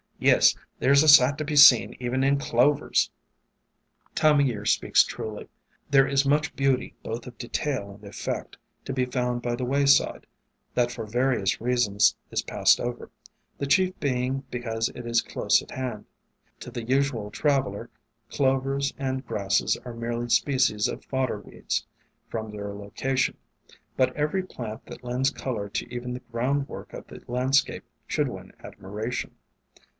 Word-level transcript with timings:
Yes, 0.17 0.55
there 0.79 0.93
's 0.93 1.01
a 1.03 1.07
sight 1.07 1.37
to 1.39 1.45
be 1.45 1.55
seen 1.55 1.95
even 1.99 2.23
in 2.23 2.37
Clovers!" 2.37 3.11
Time 4.15 4.37
o' 4.37 4.43
Year 4.43 4.65
speaks 4.65 5.03
truly; 5.03 5.47
there 5.89 6.07
is 6.07 6.27
much 6.27 6.55
beauty 6.55 6.95
both 7.03 7.25
of 7.25 7.37
detail 7.39 7.91
and 7.93 8.03
effect 8.03 8.57
to 8.85 8.93
be 8.93 9.05
found 9.05 9.41
by 9.41 9.55
the 9.55 9.65
way 9.65 9.85
side, 9.87 10.25
that 10.75 10.91
for 10.91 11.05
various 11.07 11.59
reasons 11.59 12.15
is 12.31 12.41
passed 12.43 12.79
over, 12.79 13.09
the 13.57 13.65
chief 13.67 13.99
being 13.99 14.43
because 14.51 14.89
it 14.89 15.05
is 15.07 15.21
close 15.23 15.61
at 15.61 15.71
hand. 15.71 16.05
To 16.61 16.71
the 16.71 16.83
usual 16.83 17.31
traveller 17.31 17.89
Clovers 18.29 18.93
and 18.99 19.25
grasses 19.25 19.75
are 19.85 19.93
merely 19.93 20.29
species 20.29 20.87
of 20.87 21.05
fodder 21.05 21.39
weeds, 21.41 21.85
from 22.27 22.51
their 22.51 22.73
location; 22.73 23.37
but 23.97 24.15
every 24.15 24.43
plant 24.43 24.85
that 24.85 25.03
lends 25.03 25.31
color 25.31 25.69
to 25.69 25.85
even 25.93 26.13
the 26.13 26.21
ground 26.31 26.67
work 26.67 26.93
of 26.93 27.07
the 27.07 27.23
landscape 27.27 27.83
should 28.07 28.27
win 28.27 28.51
admiration. 28.63 29.35